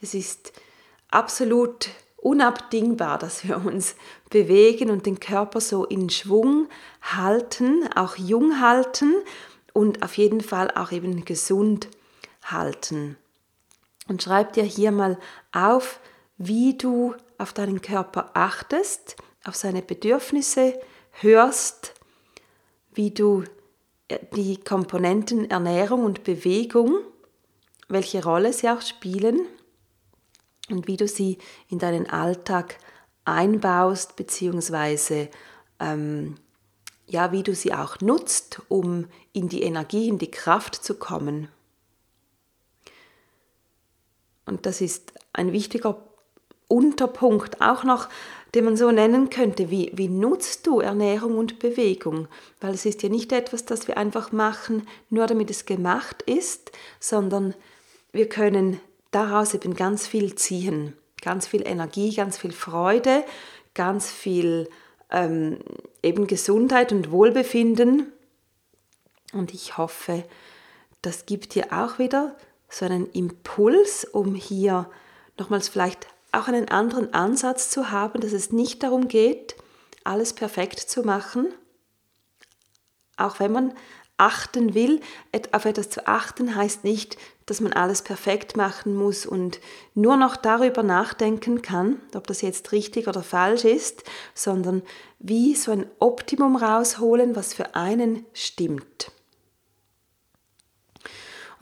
Es 0.01 0.13
ist 0.13 0.53
absolut 1.09 1.89
unabdingbar, 2.17 3.17
dass 3.17 3.45
wir 3.45 3.57
uns 3.65 3.95
bewegen 4.29 4.89
und 4.89 5.05
den 5.05 5.19
Körper 5.19 5.59
so 5.59 5.83
in 5.83 6.09
Schwung 6.09 6.67
halten, 7.01 7.89
auch 7.95 8.15
jung 8.15 8.61
halten 8.61 9.13
und 9.73 10.03
auf 10.03 10.15
jeden 10.17 10.41
Fall 10.41 10.71
auch 10.71 10.91
eben 10.91 11.25
gesund 11.25 11.89
halten. 12.43 13.17
Und 14.07 14.23
schreib 14.23 14.53
dir 14.53 14.63
hier 14.63 14.91
mal 14.91 15.17
auf, 15.51 15.99
wie 16.37 16.77
du 16.77 17.15
auf 17.37 17.53
deinen 17.53 17.81
Körper 17.81 18.31
achtest, 18.33 19.15
auf 19.45 19.55
seine 19.55 19.81
Bedürfnisse 19.81 20.79
hörst, 21.11 21.93
wie 22.93 23.11
du 23.11 23.43
äh, 24.07 24.19
die 24.35 24.57
Komponenten 24.57 25.49
Ernährung 25.49 26.03
und 26.03 26.23
Bewegung, 26.23 26.99
welche 27.87 28.23
Rolle 28.23 28.53
sie 28.53 28.69
auch 28.69 28.81
spielen 28.81 29.41
und 30.69 30.87
wie 30.87 30.97
du 30.97 31.07
sie 31.07 31.37
in 31.69 31.79
deinen 31.79 32.09
Alltag 32.09 32.77
einbaust, 33.25 34.15
beziehungsweise 34.15 35.29
ähm, 35.79 36.35
ja, 37.07 37.31
wie 37.31 37.43
du 37.43 37.53
sie 37.53 37.73
auch 37.73 37.99
nutzt, 37.99 38.61
um 38.69 39.07
in 39.33 39.49
die 39.49 39.63
Energie, 39.63 40.07
in 40.07 40.17
die 40.17 40.31
Kraft 40.31 40.75
zu 40.75 40.95
kommen. 40.95 41.49
Und 44.45 44.65
das 44.65 44.81
ist 44.81 45.13
ein 45.33 45.51
wichtiger 45.51 45.97
Unterpunkt 46.67 47.61
auch 47.61 47.83
noch, 47.83 48.09
den 48.55 48.65
man 48.65 48.77
so 48.77 48.91
nennen 48.91 49.29
könnte, 49.29 49.71
wie, 49.71 49.91
wie 49.93 50.07
nutzt 50.07 50.67
du 50.67 50.79
Ernährung 50.79 51.37
und 51.37 51.59
Bewegung? 51.59 52.27
Weil 52.61 52.73
es 52.73 52.85
ist 52.85 53.01
ja 53.03 53.09
nicht 53.09 53.31
etwas, 53.31 53.65
das 53.65 53.87
wir 53.87 53.97
einfach 53.97 54.31
machen, 54.31 54.87
nur 55.09 55.25
damit 55.25 55.49
es 55.49 55.65
gemacht 55.65 56.21
ist, 56.23 56.71
sondern 56.99 57.55
wir 58.11 58.29
können 58.29 58.79
daraus 59.11 59.53
eben 59.53 59.73
ganz 59.75 60.07
viel 60.07 60.35
ziehen. 60.35 60.95
Ganz 61.21 61.47
viel 61.47 61.65
Energie, 61.65 62.13
ganz 62.13 62.37
viel 62.37 62.51
Freude, 62.51 63.23
ganz 63.73 64.11
viel 64.11 64.69
ähm, 65.09 65.59
eben 66.03 66.27
Gesundheit 66.27 66.91
und 66.91 67.11
Wohlbefinden. 67.11 68.11
Und 69.31 69.53
ich 69.53 69.77
hoffe, 69.77 70.23
das 71.01 71.25
gibt 71.25 71.55
dir 71.55 71.67
auch 71.71 71.97
wieder 71.97 72.35
so 72.73 72.85
einen 72.85 73.07
Impuls, 73.11 74.05
um 74.05 74.35
hier 74.35 74.89
nochmals 75.37 75.69
vielleicht 75.69 76.07
auch 76.31 76.47
einen 76.47 76.69
anderen 76.69 77.13
Ansatz 77.13 77.69
zu 77.69 77.91
haben, 77.91 78.19
dass 78.19 78.31
es 78.31 78.51
nicht 78.51 78.81
darum 78.81 79.07
geht, 79.07 79.55
alles 80.03 80.33
perfekt 80.33 80.79
zu 80.79 81.03
machen, 81.03 81.53
auch 83.15 83.39
wenn 83.39 83.51
man 83.51 83.73
achten 84.17 84.73
will. 84.73 85.01
Auf 85.51 85.65
etwas 85.65 85.89
zu 85.89 86.07
achten 86.07 86.55
heißt 86.55 86.83
nicht, 86.83 87.17
dass 87.45 87.61
man 87.61 87.73
alles 87.73 88.01
perfekt 88.01 88.57
machen 88.57 88.95
muss 88.95 89.25
und 89.25 89.59
nur 89.93 90.17
noch 90.17 90.35
darüber 90.35 90.81
nachdenken 90.81 91.61
kann, 91.61 92.01
ob 92.15 92.25
das 92.27 92.41
jetzt 92.41 92.71
richtig 92.71 93.07
oder 93.07 93.21
falsch 93.21 93.65
ist, 93.65 94.03
sondern 94.33 94.81
wie 95.19 95.55
so 95.55 95.71
ein 95.71 95.85
Optimum 95.99 96.55
rausholen, 96.55 97.35
was 97.35 97.53
für 97.53 97.75
einen 97.75 98.25
stimmt. 98.33 99.12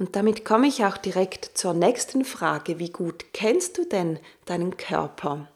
Und 0.01 0.15
damit 0.15 0.46
komme 0.46 0.65
ich 0.65 0.84
auch 0.84 0.98
direkt 0.98 1.51
zur 1.53 1.75
nächsten 1.75 2.25
Frage. 2.25 2.79
Wie 2.79 2.89
gut 2.89 3.34
kennst 3.34 3.77
du 3.77 3.86
denn 3.86 4.17
deinen 4.46 4.75
Körper? 4.75 5.48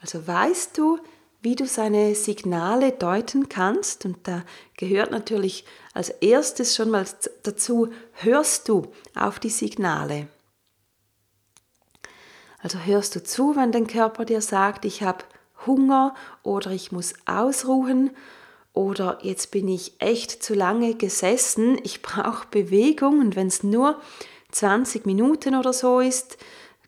Also 0.00 0.24
weißt 0.24 0.78
du, 0.78 1.00
wie 1.42 1.56
du 1.56 1.66
seine 1.66 2.14
Signale 2.14 2.92
deuten 2.92 3.48
kannst? 3.48 4.04
Und 4.04 4.18
da 4.28 4.44
gehört 4.76 5.10
natürlich 5.10 5.64
als 5.94 6.10
erstes 6.10 6.76
schon 6.76 6.90
mal 6.90 7.04
dazu, 7.42 7.88
hörst 8.12 8.68
du 8.68 8.92
auf 9.16 9.40
die 9.40 9.50
Signale? 9.50 10.28
Also 12.62 12.78
hörst 12.78 13.16
du 13.16 13.24
zu, 13.24 13.56
wenn 13.56 13.72
dein 13.72 13.88
Körper 13.88 14.24
dir 14.24 14.42
sagt, 14.42 14.84
ich 14.84 15.02
habe 15.02 15.24
Hunger 15.66 16.14
oder 16.44 16.70
ich 16.70 16.92
muss 16.92 17.14
ausruhen 17.26 18.12
oder 18.72 19.18
jetzt 19.22 19.50
bin 19.50 19.68
ich 19.68 19.94
echt 19.98 20.42
zu 20.42 20.54
lange 20.54 20.94
gesessen, 20.94 21.78
ich 21.82 22.02
brauche 22.02 22.46
Bewegung 22.50 23.18
und 23.20 23.36
wenn 23.36 23.48
es 23.48 23.62
nur 23.62 24.00
20 24.52 25.06
Minuten 25.06 25.54
oder 25.54 25.72
so 25.72 26.00
ist, 26.00 26.38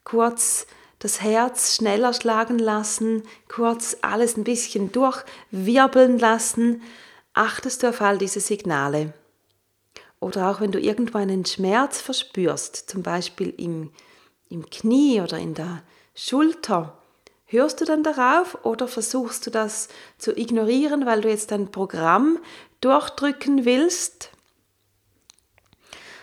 kurz 0.05 0.67
das 0.99 1.21
Herz 1.21 1.75
schneller 1.77 2.13
schlagen 2.13 2.59
lassen, 2.59 3.25
kurz 3.49 3.97
alles 4.03 4.37
ein 4.37 4.45
bisschen 4.45 4.93
durchwirbeln 4.93 6.19
lassen, 6.19 6.83
achtest 7.35 7.83
du 7.83 7.89
auf 7.89 8.01
all 8.01 8.19
diese 8.19 8.41
Signale. 8.41 9.13
Oder 10.21 10.51
auch 10.51 10.61
wenn 10.61 10.71
du 10.71 10.79
irgendwo 10.79 11.19
einen 11.19 11.45
Schmerz 11.45 12.01
verspürst, 12.01 12.89
zum 12.89 13.03
Beispiel 13.03 13.53
im, 13.57 13.91
im 14.49 14.71
Knie 14.71 15.21
oder 15.21 15.39
in 15.39 15.55
der 15.55 15.83
Schulter, 16.15 17.02
Hörst 17.53 17.83
du 17.83 17.85
dann 17.85 18.03
darauf 18.03 18.65
oder 18.65 18.89
versuchst 18.89 19.47
du 19.47 19.51
das 19.51 19.89
zu 20.17 20.35
ignorieren, 20.35 21.05
weil 21.05 21.21
du 21.21 21.29
jetzt 21.29 21.51
dein 21.51 21.71
Programm 21.71 22.39
durchdrücken 22.81 23.67
willst? 23.67 24.31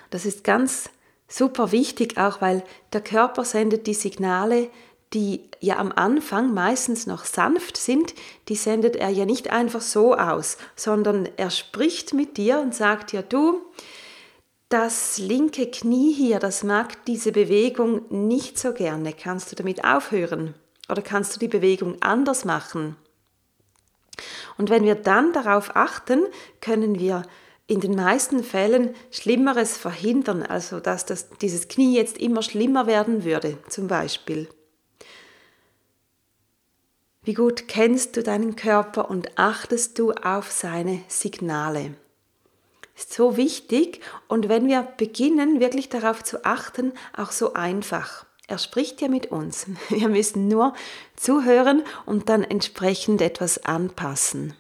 Das 0.10 0.26
ist 0.26 0.44
ganz 0.44 0.90
super 1.28 1.72
wichtig, 1.72 2.18
auch 2.18 2.42
weil 2.42 2.64
der 2.94 3.02
Körper 3.02 3.46
sendet 3.46 3.86
die 3.86 3.94
Signale, 3.94 4.72
die 5.14 5.48
ja 5.60 5.78
am 5.78 5.92
Anfang 5.92 6.52
meistens 6.52 7.06
noch 7.06 7.26
sanft 7.26 7.78
sind, 7.78 8.16
die 8.48 8.56
sendet 8.56 8.96
er 8.96 9.10
ja 9.10 9.26
nicht 9.26 9.52
einfach 9.52 9.82
so 9.82 10.16
aus, 10.16 10.58
sondern 10.76 11.30
er 11.38 11.52
spricht 11.52 12.12
mit 12.12 12.38
dir 12.38 12.60
und 12.60 12.74
sagt 12.74 13.14
ja 13.14 13.22
du, 13.22 13.62
das 14.70 15.20
linke 15.20 15.70
Knie 15.70 16.12
hier, 16.12 16.40
das 16.40 16.64
mag 16.64 17.06
diese 17.06 17.32
Bewegung 17.32 18.02
nicht 18.10 18.58
so 18.58 18.74
gerne, 18.74 19.14
kannst 19.14 19.52
du 19.52 19.56
damit 19.56 19.84
aufhören? 19.84 20.56
Oder 20.90 21.02
kannst 21.02 21.36
du 21.36 21.40
die 21.40 21.48
Bewegung 21.48 22.02
anders 22.02 22.46
machen? 22.46 22.96
Und 24.58 24.70
wenn 24.70 24.84
wir 24.84 24.96
dann 24.96 25.32
darauf 25.32 25.76
achten, 25.76 26.24
können 26.60 27.00
wir 27.00 27.24
in 27.68 27.80
den 27.80 27.96
meisten 27.96 28.44
Fällen 28.44 28.96
Schlimmeres 29.12 29.78
verhindern, 29.78 30.44
also 30.44 30.80
dass 30.80 31.06
das, 31.06 31.30
dieses 31.42 31.68
Knie 31.68 31.96
jetzt 31.96 32.18
immer 32.18 32.42
schlimmer 32.42 32.88
werden 32.88 33.24
würde, 33.24 33.58
zum 33.70 33.88
Beispiel. 33.88 34.50
Wie 37.22 37.36
gut 37.36 37.68
kennst 37.68 38.18
du 38.18 38.24
deinen 38.24 38.56
Körper 38.56 39.10
und 39.10 39.38
achtest 39.38 40.00
du 40.00 40.12
auf 40.14 40.52
seine 40.52 41.02
Signale? 41.08 41.94
ist 43.00 43.14
so 43.14 43.38
wichtig 43.38 44.02
und 44.28 44.50
wenn 44.50 44.68
wir 44.68 44.84
beginnen, 44.98 45.60
wirklich 45.60 45.90
darauf 45.90 46.24
zu 46.24 46.44
achten, 46.44 46.92
auch 47.16 47.32
so 47.32 47.54
einfach. 47.54 48.26
Er 48.50 48.58
spricht 48.58 49.00
ja 49.00 49.08
mit 49.10 49.28
uns. 49.28 49.68
Wir 49.90 50.10
müssen 50.10 50.48
nur 50.48 50.74
zuhören 51.16 51.84
und 52.08 52.30
dann 52.30 52.44
entsprechend 52.44 53.22
etwas 53.22 53.64
anpassen. 53.64 54.56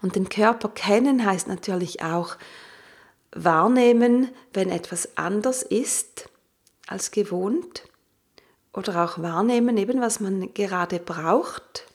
Und 0.00 0.16
den 0.16 0.30
Körper 0.30 0.70
kennen 0.70 1.26
heißt 1.26 1.46
natürlich 1.46 2.02
auch 2.02 2.36
wahrnehmen, 3.32 4.30
wenn 4.54 4.70
etwas 4.70 5.18
anders 5.18 5.62
ist 5.62 6.30
als 6.86 7.10
gewohnt. 7.10 7.82
Oder 8.72 9.04
auch 9.04 9.18
wahrnehmen, 9.18 9.76
eben 9.76 10.00
was 10.00 10.20
man 10.20 10.54
gerade 10.54 10.98
braucht. 10.98 11.86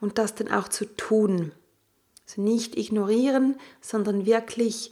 Und 0.00 0.16
das 0.16 0.34
dann 0.34 0.50
auch 0.50 0.68
zu 0.68 0.86
tun. 0.96 1.52
Also 2.26 2.40
nicht 2.40 2.78
ignorieren, 2.78 3.60
sondern 3.82 4.24
wirklich 4.24 4.90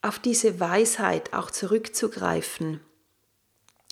auf 0.00 0.18
diese 0.18 0.60
Weisheit 0.60 1.34
auch 1.34 1.50
zurückzugreifen. 1.50 2.80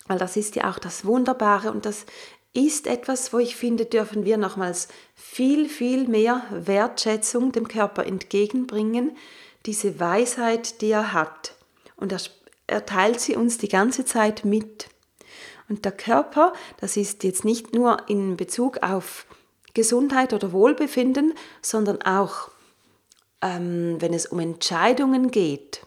Weil 0.07 0.19
das 0.19 0.37
ist 0.37 0.57
ja 0.57 0.71
auch 0.71 0.79
das 0.79 1.05
Wunderbare 1.05 1.71
und 1.71 1.87
das 1.87 2.07
ist 2.53 2.87
etwas, 2.87 3.33
wo 3.33 3.39
ich 3.39 3.55
finde, 3.55 3.87
dürfen 3.87 4.25
wir 4.25 4.37
nochmals 4.37 4.89
viel, 5.15 5.69
viel 5.69 6.09
mehr 6.09 6.43
Wertschätzung 6.51 7.53
dem 7.53 7.69
Körper 7.69 8.05
entgegenbringen, 8.05 9.17
diese 9.67 10.01
Weisheit, 10.01 10.81
die 10.81 10.91
er 10.91 11.13
hat. 11.13 11.55
Und 11.97 12.13
er, 12.13 12.21
er 12.67 12.87
teilt 12.87 13.21
sie 13.21 13.37
uns 13.37 13.59
die 13.59 13.69
ganze 13.69 14.05
Zeit 14.05 14.45
mit. 14.45 14.89
Und 15.69 15.85
der 15.85 15.93
Körper, 15.93 16.53
das 16.81 16.97
ist 16.97 17.23
jetzt 17.23 17.45
nicht 17.45 17.73
nur 17.73 18.09
in 18.09 18.37
Bezug 18.37 18.83
auf 18.83 19.27
Gesundheit 19.75 20.33
oder 20.33 20.53
Wohlbefinden, 20.53 21.35
sondern 21.63 22.03
auch, 22.03 22.51
ähm, 23.41 23.97
wenn 24.01 24.13
es 24.13 24.27
um 24.27 24.41
Entscheidungen 24.41 25.31
geht 25.31 25.83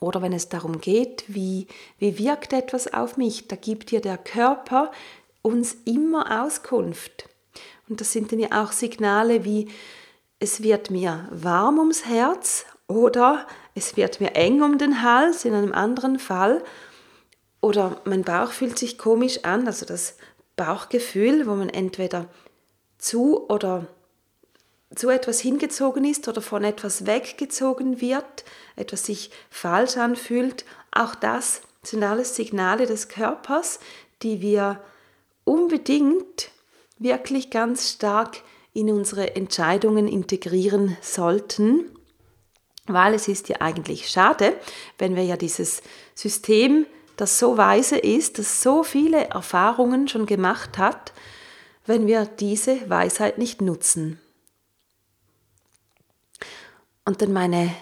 oder 0.00 0.22
wenn 0.22 0.32
es 0.32 0.48
darum 0.48 0.80
geht, 0.80 1.24
wie, 1.28 1.66
wie 1.98 2.18
wirkt 2.18 2.52
etwas 2.52 2.92
auf 2.92 3.16
mich, 3.16 3.48
da 3.48 3.56
gibt 3.56 3.90
dir 3.90 4.00
der 4.00 4.18
Körper 4.18 4.90
uns 5.42 5.76
immer 5.84 6.44
Auskunft. 6.44 7.28
Und 7.88 8.00
das 8.00 8.12
sind 8.12 8.32
dann 8.32 8.38
ja 8.38 8.62
auch 8.62 8.72
Signale 8.72 9.44
wie, 9.44 9.68
es 10.40 10.62
wird 10.62 10.90
mir 10.90 11.28
warm 11.30 11.78
ums 11.78 12.06
Herz 12.06 12.64
oder 12.86 13.46
es 13.74 13.96
wird 13.96 14.20
mir 14.20 14.34
eng 14.34 14.62
um 14.62 14.78
den 14.78 15.02
Hals 15.02 15.44
in 15.44 15.54
einem 15.54 15.72
anderen 15.72 16.18
Fall 16.18 16.62
oder 17.60 18.00
mein 18.04 18.22
Bauch 18.22 18.52
fühlt 18.52 18.78
sich 18.78 18.98
komisch 18.98 19.44
an, 19.44 19.66
also 19.66 19.84
das 19.84 20.16
Bauchgefühl, 20.56 21.46
wo 21.46 21.54
man 21.54 21.68
entweder 21.68 22.26
zu 22.98 23.48
oder 23.48 23.86
zu 24.94 25.10
etwas 25.10 25.40
hingezogen 25.40 26.04
ist 26.04 26.28
oder 26.28 26.40
von 26.40 26.64
etwas 26.64 27.06
weggezogen 27.06 28.00
wird, 28.00 28.44
etwas 28.76 29.04
sich 29.04 29.30
falsch 29.50 29.96
anfühlt, 29.96 30.64
auch 30.90 31.14
das 31.14 31.60
sind 31.82 32.02
alles 32.02 32.36
Signale 32.36 32.86
des 32.86 33.08
Körpers, 33.08 33.80
die 34.22 34.40
wir 34.40 34.80
unbedingt 35.44 36.50
wirklich 36.98 37.50
ganz 37.50 37.90
stark 37.90 38.42
in 38.72 38.90
unsere 38.90 39.36
Entscheidungen 39.36 40.08
integrieren 40.08 40.96
sollten, 41.00 41.90
weil 42.86 43.14
es 43.14 43.28
ist 43.28 43.48
ja 43.48 43.60
eigentlich 43.60 44.08
schade, 44.08 44.54
wenn 44.98 45.14
wir 45.16 45.24
ja 45.24 45.36
dieses 45.36 45.82
System, 46.14 46.86
das 47.16 47.38
so 47.38 47.56
weise 47.56 47.98
ist, 47.98 48.38
das 48.38 48.62
so 48.62 48.84
viele 48.84 49.28
Erfahrungen 49.28 50.08
schon 50.08 50.26
gemacht 50.26 50.78
hat, 50.78 51.12
wenn 51.84 52.06
wir 52.06 52.26
diese 52.26 52.88
Weisheit 52.88 53.38
nicht 53.38 53.60
nutzen. 53.60 54.20
Und 57.08 57.22
dann 57.22 57.32
meine 57.32 57.74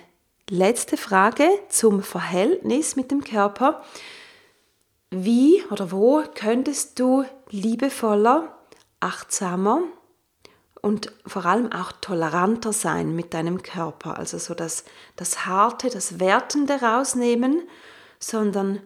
letzte 0.48 0.96
Frage 0.96 1.48
zum 1.68 2.00
Verhältnis 2.00 2.94
mit 2.94 3.10
dem 3.10 3.24
Körper. 3.24 3.82
Wie 5.10 5.64
oder 5.72 5.90
wo 5.90 6.22
könntest 6.32 7.00
du 7.00 7.24
liebevoller, 7.50 8.56
achtsamer 9.00 9.82
und 10.80 11.10
vor 11.26 11.44
allem 11.44 11.72
auch 11.72 11.90
toleranter 11.90 12.72
sein 12.72 13.16
mit 13.16 13.34
deinem 13.34 13.64
Körper? 13.64 14.16
Also 14.16 14.38
so 14.38 14.54
das, 14.54 14.84
das 15.16 15.44
Harte, 15.44 15.90
das 15.90 16.20
Wertende 16.20 16.74
rausnehmen, 16.74 17.62
sondern 18.20 18.80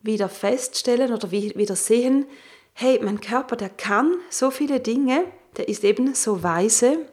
wieder 0.00 0.28
feststellen 0.28 1.14
oder 1.14 1.30
wieder 1.30 1.74
sehen, 1.74 2.26
hey, 2.74 3.00
mein 3.02 3.22
Körper, 3.22 3.56
der 3.56 3.70
kann 3.70 4.12
so 4.28 4.50
viele 4.50 4.80
Dinge, 4.80 5.24
der 5.56 5.70
ist 5.70 5.84
eben 5.84 6.14
so 6.14 6.42
weise. 6.42 7.06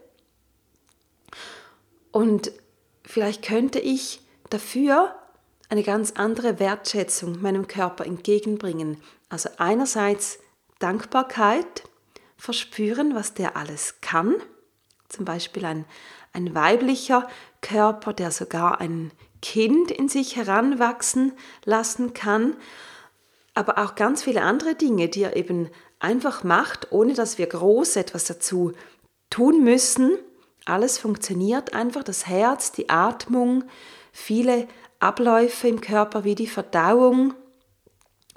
Und 2.14 2.52
vielleicht 3.04 3.44
könnte 3.44 3.80
ich 3.80 4.22
dafür 4.50 5.16
eine 5.68 5.84
ganz 5.84 6.12
andere 6.12 6.60
Wertschätzung 6.60 7.42
meinem 7.42 7.68
Körper 7.68 8.06
entgegenbringen. 8.06 8.98
Also 9.30 9.50
einerseits 9.58 10.38
Dankbarkeit, 10.78 11.84
verspüren, 12.38 13.16
was 13.16 13.34
der 13.34 13.58
alles 13.58 13.96
kann. 14.02 14.36
Zum 15.10 15.26
Beispiel 15.26 15.66
ein, 15.66 15.86
ein 16.34 16.54
weiblicher 16.54 17.28
Körper, 17.62 18.14
der 18.14 18.32
sogar 18.32 18.80
ein 18.80 19.12
Kind 19.42 19.90
in 19.90 20.08
sich 20.08 20.36
heranwachsen 20.36 21.34
lassen 21.66 22.14
kann. 22.14 22.56
Aber 23.56 23.80
auch 23.80 23.96
ganz 23.96 24.24
viele 24.24 24.44
andere 24.44 24.76
Dinge, 24.76 25.10
die 25.10 25.24
er 25.24 25.36
eben 25.36 25.70
einfach 26.00 26.44
macht, 26.44 26.92
ohne 26.92 27.14
dass 27.14 27.38
wir 27.40 27.48
groß 27.48 27.96
etwas 27.96 28.26
dazu 28.26 28.74
tun 29.30 29.64
müssen. 29.64 30.18
Alles 30.66 30.98
funktioniert 30.98 31.74
einfach, 31.74 32.04
das 32.04 32.28
Herz, 32.28 32.72
die 32.72 32.90
Atmung, 32.90 33.66
viele 34.12 34.68
Abläufe 35.00 35.68
im 35.68 35.82
Körper 35.82 36.24
wie 36.24 36.36
die 36.36 36.48
Verdauung 36.48 37.34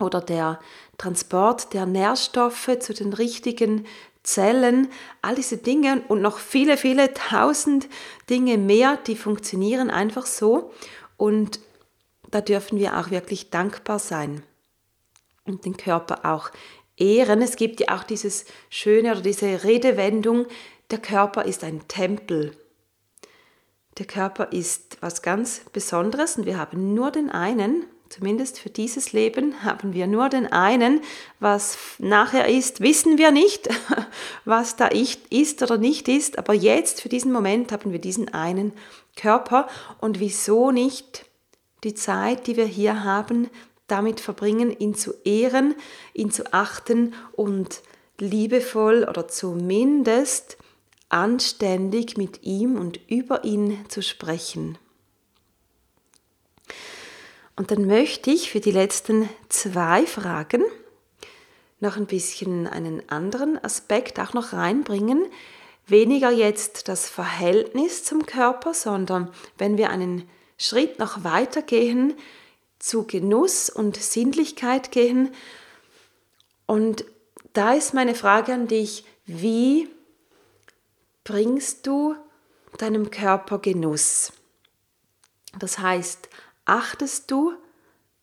oder 0.00 0.20
der 0.20 0.58
Transport 0.98 1.72
der 1.72 1.86
Nährstoffe 1.86 2.78
zu 2.80 2.92
den 2.92 3.12
richtigen 3.12 3.86
Zellen, 4.24 4.88
all 5.22 5.36
diese 5.36 5.58
Dinge 5.58 6.02
und 6.08 6.20
noch 6.20 6.38
viele, 6.38 6.76
viele 6.76 7.14
tausend 7.14 7.88
Dinge 8.28 8.58
mehr, 8.58 8.98
die 9.06 9.14
funktionieren 9.14 9.88
einfach 9.88 10.26
so. 10.26 10.72
Und 11.16 11.60
da 12.32 12.40
dürfen 12.40 12.78
wir 12.78 12.98
auch 12.98 13.10
wirklich 13.10 13.50
dankbar 13.50 14.00
sein 14.00 14.42
und 15.44 15.64
den 15.64 15.76
Körper 15.76 16.24
auch 16.24 16.50
ehren. 16.96 17.40
Es 17.40 17.54
gibt 17.54 17.78
ja 17.80 17.96
auch 17.96 18.02
dieses 18.02 18.46
schöne 18.68 19.12
oder 19.12 19.20
diese 19.20 19.62
Redewendung, 19.62 20.46
der 20.90 20.98
Körper 20.98 21.44
ist 21.44 21.64
ein 21.64 21.88
Tempel. 21.88 22.56
Der 23.98 24.06
Körper 24.06 24.52
ist 24.52 24.98
was 25.00 25.22
ganz 25.22 25.62
Besonderes 25.72 26.36
und 26.36 26.46
wir 26.46 26.58
haben 26.58 26.94
nur 26.94 27.10
den 27.10 27.30
einen, 27.30 27.86
zumindest 28.08 28.60
für 28.60 28.70
dieses 28.70 29.12
Leben 29.12 29.64
haben 29.64 29.94
wir 29.94 30.06
nur 30.06 30.28
den 30.28 30.46
einen. 30.46 31.00
Was 31.40 31.78
nachher 31.98 32.48
ist, 32.48 32.80
wissen 32.80 33.18
wir 33.18 33.30
nicht, 33.30 33.68
was 34.44 34.76
da 34.76 34.88
ist 35.30 35.62
oder 35.62 35.78
nicht 35.78 36.08
ist, 36.08 36.38
aber 36.38 36.52
jetzt 36.52 37.00
für 37.00 37.08
diesen 37.08 37.32
Moment 37.32 37.72
haben 37.72 37.90
wir 37.90 37.98
diesen 37.98 38.32
einen 38.32 38.72
Körper 39.16 39.66
und 40.00 40.20
wieso 40.20 40.70
nicht 40.70 41.24
die 41.84 41.94
Zeit, 41.94 42.46
die 42.46 42.56
wir 42.56 42.66
hier 42.66 43.02
haben, 43.02 43.48
damit 43.86 44.20
verbringen, 44.20 44.76
ihn 44.78 44.94
zu 44.94 45.14
ehren, 45.24 45.74
ihn 46.12 46.30
zu 46.30 46.52
achten 46.52 47.14
und 47.32 47.80
liebevoll 48.18 49.06
oder 49.08 49.28
zumindest 49.28 50.58
anständig 51.08 52.16
mit 52.16 52.42
ihm 52.42 52.76
und 52.76 53.00
über 53.08 53.44
ihn 53.44 53.84
zu 53.88 54.02
sprechen. 54.02 54.78
Und 57.56 57.70
dann 57.70 57.86
möchte 57.86 58.30
ich 58.30 58.50
für 58.50 58.60
die 58.60 58.70
letzten 58.70 59.28
zwei 59.48 60.06
Fragen 60.06 60.62
noch 61.80 61.96
ein 61.96 62.06
bisschen 62.06 62.66
einen 62.66 63.08
anderen 63.08 63.62
Aspekt 63.62 64.20
auch 64.20 64.34
noch 64.34 64.52
reinbringen. 64.52 65.26
Weniger 65.86 66.30
jetzt 66.30 66.88
das 66.88 67.08
Verhältnis 67.08 68.04
zum 68.04 68.26
Körper, 68.26 68.74
sondern 68.74 69.30
wenn 69.56 69.78
wir 69.78 69.90
einen 69.90 70.28
Schritt 70.58 70.98
noch 70.98 71.22
weiter 71.24 71.62
gehen, 71.62 72.14
zu 72.78 73.06
Genuss 73.06 73.70
und 73.70 73.96
Sinnlichkeit 73.96 74.90
gehen. 74.90 75.30
Und 76.66 77.04
da 77.52 77.72
ist 77.72 77.94
meine 77.94 78.14
Frage 78.14 78.52
an 78.52 78.68
dich, 78.68 79.04
wie 79.24 79.88
bringst 81.26 81.88
du 81.88 82.14
deinem 82.78 83.10
Körper 83.10 83.58
Genuss. 83.58 84.32
Das 85.58 85.80
heißt, 85.80 86.28
achtest 86.66 87.32
du 87.32 87.52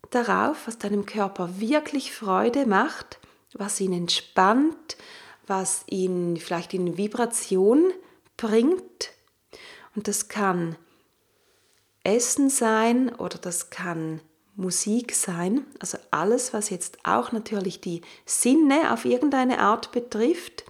darauf, 0.10 0.68
was 0.68 0.78
deinem 0.78 1.06
Körper 1.06 1.60
wirklich 1.60 2.14
Freude 2.14 2.66
macht, 2.66 3.20
was 3.54 3.82
ihn 3.82 3.92
entspannt, 3.92 4.96
was 5.48 5.84
ihn 5.90 6.38
vielleicht 6.38 6.74
in 6.74 6.98
Vibration 6.98 7.92
bringt. 8.38 9.12
Und 9.96 10.08
das 10.08 10.30
kann 10.30 10.78
Essen 12.04 12.50
sein 12.50 13.14
oder 13.14 13.38
das 13.38 13.70
kann 13.70 14.22
Musik 14.56 15.14
sein, 15.14 15.66
also 15.80 15.98
alles, 16.12 16.54
was 16.54 16.70
jetzt 16.70 17.00
auch 17.04 17.34
natürlich 17.34 17.82
die 17.82 18.02
Sinne 18.26 18.94
auf 18.94 19.04
irgendeine 19.04 19.60
Art 19.60 19.92
betrifft 19.92 20.64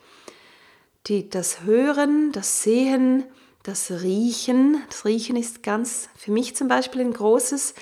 die, 1.08 1.30
das 1.30 1.62
Hören, 1.62 2.32
das 2.32 2.64
Sehen, 2.64 3.26
das 3.64 3.92
Riechen. 3.92 4.82
Das 4.90 5.06
Riechen 5.06 5.36
ist 5.36 5.64
ganz 5.64 6.10
für 6.16 6.32
mich 6.32 6.56
zum 6.56 6.68
Beispiel 6.68 7.02
ein 7.02 7.14
großes 7.14 7.74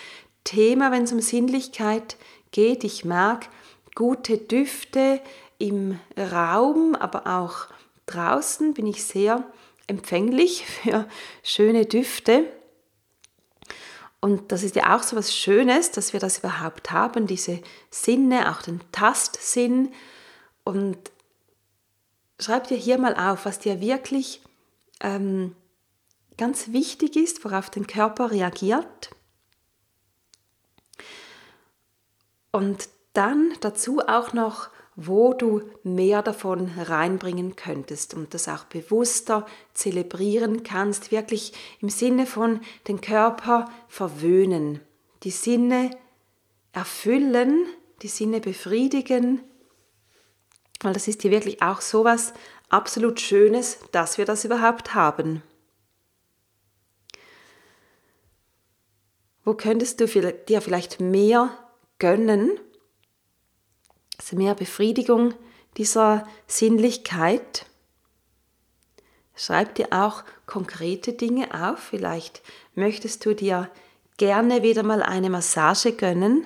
Thema, 0.43 0.91
wenn 0.91 1.03
es 1.03 1.11
um 1.11 1.19
Sinnlichkeit 1.19 2.17
geht. 2.51 2.83
Ich 2.83 3.05
mag 3.05 3.49
gute 3.95 4.37
Düfte 4.37 5.21
im 5.57 5.99
Raum, 6.17 6.95
aber 6.95 7.27
auch 7.27 7.67
draußen 8.05 8.73
bin 8.73 8.87
ich 8.87 9.03
sehr 9.03 9.45
empfänglich 9.87 10.65
für 10.83 11.07
schöne 11.43 11.85
Düfte. 11.85 12.45
Und 14.19 14.51
das 14.51 14.61
ist 14.61 14.75
ja 14.75 14.95
auch 14.95 15.01
so 15.01 15.15
was 15.15 15.35
Schönes, 15.35 15.89
dass 15.91 16.13
wir 16.13 16.19
das 16.19 16.39
überhaupt 16.39 16.91
haben, 16.91 17.25
diese 17.25 17.59
Sinne, 17.89 18.51
auch 18.51 18.61
den 18.61 18.79
Tastsinn. 18.91 19.91
Und 20.63 20.97
schreib 22.43 22.67
dir 22.67 22.77
hier 22.77 22.97
mal 22.97 23.15
auf, 23.15 23.45
was 23.45 23.59
dir 23.59 23.81
wirklich 23.81 24.41
ähm, 24.99 25.55
ganz 26.37 26.71
wichtig 26.71 27.15
ist, 27.15 27.43
worauf 27.45 27.69
dein 27.69 27.87
Körper 27.87 28.31
reagiert. 28.31 29.11
Und 32.51 32.89
dann 33.13 33.53
dazu 33.61 33.99
auch 33.99 34.33
noch 34.33 34.69
wo 34.95 35.33
du 35.33 35.61
mehr 35.83 36.21
davon 36.21 36.69
reinbringen 36.77 37.55
könntest 37.55 38.13
und 38.13 38.33
das 38.33 38.47
auch 38.47 38.65
bewusster 38.65 39.45
zelebrieren 39.73 40.63
kannst, 40.63 41.11
wirklich 41.11 41.53
im 41.79 41.89
Sinne 41.89 42.25
von 42.25 42.59
den 42.87 43.01
Körper 43.01 43.69
verwöhnen, 43.87 44.81
die 45.23 45.31
Sinne 45.31 45.91
erfüllen, 46.73 47.65
die 48.01 48.09
Sinne 48.09 48.41
befriedigen, 48.41 49.41
weil 50.81 50.93
das 50.93 51.07
ist 51.07 51.21
hier 51.21 51.31
wirklich 51.31 51.61
auch 51.61 51.81
so 51.81 52.03
was 52.03 52.33
absolut 52.69 53.19
Schönes, 53.19 53.79
dass 53.91 54.17
wir 54.17 54.25
das 54.25 54.45
überhaupt 54.45 54.93
haben. 54.93 55.43
Wo 59.43 59.53
könntest 59.53 59.99
du 59.99 60.05
dir 60.05 60.61
vielleicht 60.61 60.99
mehr 60.99 61.49
gönnen? 61.99 62.59
also 64.21 64.35
mehr 64.37 64.55
Befriedigung 64.55 65.33
dieser 65.77 66.27
Sinnlichkeit. 66.47 67.65
Schreib 69.35 69.75
dir 69.75 69.87
auch 69.91 70.23
konkrete 70.45 71.13
Dinge 71.13 71.53
auf. 71.53 71.79
Vielleicht 71.79 72.41
möchtest 72.75 73.25
du 73.25 73.33
dir 73.33 73.69
gerne 74.17 74.61
wieder 74.61 74.83
mal 74.83 75.01
eine 75.01 75.29
Massage 75.29 75.93
gönnen. 75.93 76.45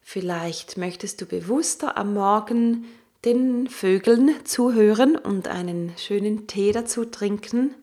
Vielleicht 0.00 0.78
möchtest 0.78 1.20
du 1.20 1.26
bewusster 1.26 1.96
am 1.96 2.14
Morgen 2.14 2.86
den 3.24 3.68
Vögeln 3.68 4.30
zuhören 4.44 5.16
und 5.16 5.48
einen 5.48 5.92
schönen 5.96 6.46
Tee 6.46 6.72
dazu 6.72 7.04
trinken. 7.04 7.74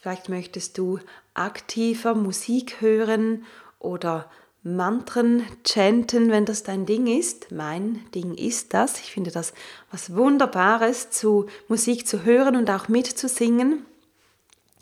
Vielleicht 0.00 0.28
möchtest 0.28 0.78
du 0.78 0.98
aktiver 1.34 2.14
Musik 2.14 2.80
hören 2.80 3.44
oder 3.78 4.30
Mantren 4.64 5.44
chanten, 5.66 6.30
wenn 6.30 6.44
das 6.44 6.62
dein 6.62 6.86
Ding 6.86 7.06
ist. 7.06 7.50
Mein 7.50 8.00
Ding 8.14 8.34
ist 8.34 8.74
das. 8.74 9.00
Ich 9.00 9.10
finde 9.10 9.32
das 9.32 9.52
was 9.90 10.14
Wunderbares, 10.14 11.10
zu 11.10 11.46
Musik 11.68 12.06
zu 12.06 12.24
hören 12.24 12.54
und 12.54 12.70
auch 12.70 12.88
mitzusingen. 12.88 13.84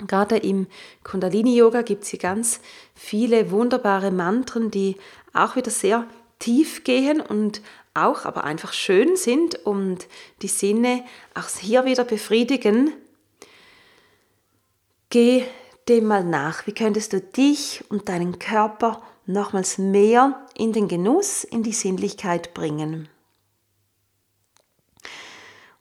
Gerade 0.07 0.37
im 0.37 0.66
Kundalini-Yoga 1.05 1.83
gibt 1.83 2.05
es 2.05 2.11
hier 2.11 2.18
ganz 2.18 2.61
viele 2.94 3.51
wunderbare 3.51 4.11
Mantren, 4.11 4.70
die 4.70 4.96
auch 5.33 5.57
wieder 5.57 5.70
sehr 5.70 6.07
tief 6.38 6.85
gehen 6.85 7.20
und 7.20 7.62
auch 7.94 8.24
aber 8.24 8.44
einfach 8.44 8.72
schön 8.72 9.16
sind 9.16 9.66
und 9.66 10.07
die 10.42 10.48
Sinne 10.48 11.05
auch 11.35 11.48
hier 11.48 11.85
wieder 11.85 12.05
befriedigen. 12.05 12.92
Geh 15.09 15.44
dem 15.88 16.07
mal 16.07 16.24
nach. 16.24 16.66
Wie 16.66 16.74
könntest 16.74 17.12
du 17.12 17.20
dich 17.20 17.85
und 17.88 18.09
deinen 18.09 18.38
Körper 18.38 19.03
nochmals 19.31 19.79
mehr 19.79 20.46
in 20.57 20.72
den 20.72 20.88
Genuss, 20.88 21.44
in 21.44 21.62
die 21.62 21.72
Sinnlichkeit 21.72 22.55
bringen. 22.55 23.09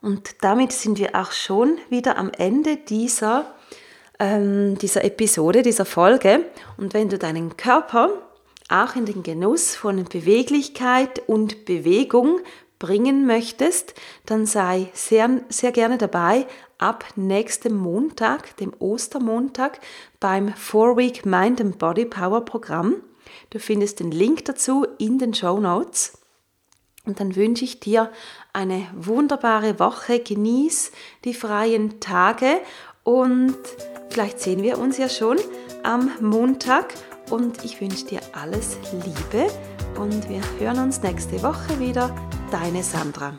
Und 0.02 0.44
damit 0.44 0.72
sind 0.72 0.98
wir 0.98 1.16
auch 1.16 1.32
schon 1.32 1.78
wieder 1.90 2.18
am 2.18 2.32
Ende 2.32 2.78
dieser, 2.78 3.54
ähm, 4.18 4.78
dieser 4.78 5.04
Episode, 5.04 5.62
dieser 5.62 5.86
Folge. 5.86 6.46
Und 6.78 6.94
wenn 6.94 7.10
du 7.10 7.18
deinen 7.18 7.58
Körper 7.58 8.10
auch 8.70 8.96
in 8.96 9.06
den 9.06 9.24
Genuss 9.24 9.76
von 9.76 10.04
Beweglichkeit 10.06 11.22
und 11.28 11.66
Bewegung 11.66 12.40
bringen 12.78 13.26
möchtest, 13.26 13.94
dann 14.26 14.46
sei 14.46 14.90
sehr, 14.94 15.42
sehr 15.50 15.72
gerne 15.72 15.98
dabei 15.98 16.48
ab 16.78 17.04
nächstem 17.16 17.76
Montag, 17.76 18.56
dem 18.58 18.74
Ostermontag, 18.80 19.80
beim 20.20 20.54
Four 20.54 20.96
Week 20.96 21.26
Mind 21.26 21.60
and 21.60 21.78
Body 21.78 22.06
Power 22.06 22.46
Programm. 22.46 22.96
Du 23.50 23.60
findest 23.60 24.00
den 24.00 24.12
Link 24.12 24.46
dazu 24.46 24.86
in 24.98 25.20
den 25.20 25.34
Show 25.34 25.60
Notes. 25.60 26.18
Und 27.06 27.20
dann 27.20 27.36
wünsche 27.36 27.66
ich 27.66 27.80
dir 27.80 28.12
eine 28.54 28.88
wunderbare 28.94 29.80
Woche. 29.80 30.20
Genieß 30.20 30.92
die 31.26 31.34
freien 31.34 32.00
Tage 32.00 32.60
und 33.04 33.58
vielleicht 34.10 34.40
sehen 34.40 34.64
wir 34.64 34.78
uns 34.78 34.98
ja 34.98 35.10
schon 35.10 35.38
am 35.84 36.12
Montag. 36.22 36.94
Und 37.30 37.64
ich 37.64 37.80
wünsche 37.80 38.06
dir 38.06 38.22
alles 38.34 38.78
Liebe 38.92 39.52
und 40.00 40.30
wir 40.30 40.42
hören 40.60 40.80
uns 40.80 41.02
nächste 41.02 41.42
Woche 41.44 41.80
wieder. 41.80 42.14
Deine 42.52 42.82
Sandra. 42.84 43.34